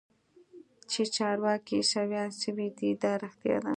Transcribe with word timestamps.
چې 0.91 1.01
چارواکي 1.15 1.73
عيسويان 1.81 2.29
سوي 2.41 2.67
دي 2.77 2.89
دا 3.01 3.11
رښتيا 3.23 3.57
ده. 3.63 3.69